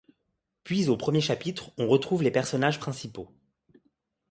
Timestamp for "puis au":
0.63-0.97